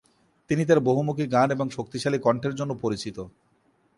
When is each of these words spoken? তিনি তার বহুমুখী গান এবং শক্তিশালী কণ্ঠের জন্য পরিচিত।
তিনি 0.49 0.63
তার 0.65 0.79
বহুমুখী 0.79 1.25
গান 1.27 1.47
এবং 1.51 1.67
শক্তিশালী 1.69 2.19
কণ্ঠের 2.19 2.53
জন্য 2.55 2.71
পরিচিত। 2.81 3.17